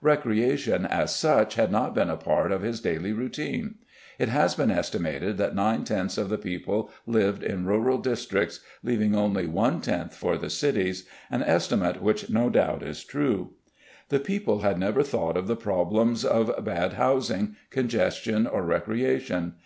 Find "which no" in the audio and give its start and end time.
12.00-12.48